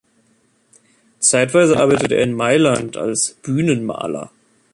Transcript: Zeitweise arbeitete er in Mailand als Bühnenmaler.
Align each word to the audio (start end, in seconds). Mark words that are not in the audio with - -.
Zeitweise 1.19 1.77
arbeitete 1.77 2.15
er 2.15 2.23
in 2.23 2.33
Mailand 2.33 2.97
als 2.97 3.35
Bühnenmaler. 3.43 4.31